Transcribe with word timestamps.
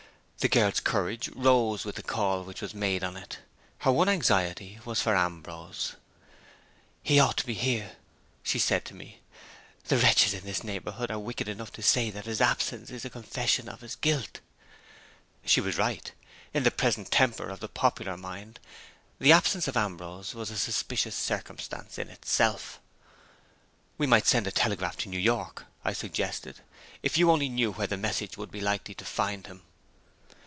The 0.43 0.49
girl's 0.49 0.79
courage 0.79 1.29
rose 1.35 1.85
with 1.85 1.97
the 1.97 2.01
call 2.01 2.43
which 2.43 2.63
was 2.63 2.73
made 2.73 3.03
on 3.03 3.15
it. 3.15 3.37
Her 3.77 3.91
one 3.91 4.09
anxiety 4.09 4.79
was 4.83 4.99
for 4.99 5.15
Ambrose. 5.15 5.97
"He 7.03 7.19
ought 7.19 7.37
to 7.37 7.45
be 7.45 7.53
here," 7.53 7.97
she 8.41 8.57
said 8.57 8.83
to 8.85 8.95
me. 8.95 9.19
"The 9.83 9.97
wretches 9.99 10.33
in 10.33 10.43
this 10.43 10.63
neighborhood 10.63 11.11
are 11.11 11.19
wicked 11.19 11.47
enough 11.47 11.71
to 11.73 11.83
say 11.83 12.09
that 12.09 12.25
his 12.25 12.41
absence 12.41 12.89
is 12.89 13.05
a 13.05 13.09
confession 13.11 13.69
of 13.69 13.81
his 13.81 13.95
guilt." 13.95 14.39
She 15.45 15.61
was 15.61 15.77
right. 15.77 16.11
In 16.55 16.63
the 16.63 16.71
present 16.71 17.11
temper 17.11 17.47
of 17.47 17.59
the 17.59 17.69
popular 17.69 18.17
mind, 18.17 18.59
the 19.19 19.31
absence 19.31 19.67
of 19.67 19.77
Ambrose 19.77 20.33
was 20.33 20.49
a 20.49 20.57
suspicious 20.57 21.15
circumstance 21.15 21.99
in 21.99 22.09
itself. 22.09 22.79
"We 23.99 24.07
might 24.07 24.25
telegraph 24.25 24.97
to 25.03 25.09
New 25.09 25.19
York," 25.19 25.67
I 25.85 25.93
suggested, 25.93 26.61
"if 27.03 27.15
you 27.15 27.29
only 27.29 27.47
knew 27.47 27.73
where 27.73 27.87
a 27.93 27.95
message 27.95 28.37
would 28.37 28.49
be 28.49 28.59
likely 28.59 28.95
to 28.95 29.05
find 29.05 29.45
him." 29.45 29.61